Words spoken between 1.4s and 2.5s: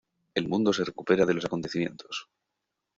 acontecimientos.